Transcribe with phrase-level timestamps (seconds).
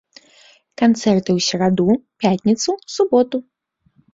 [0.81, 1.87] Канцэрты ў сераду,
[2.25, 3.37] пятніцу, суботу.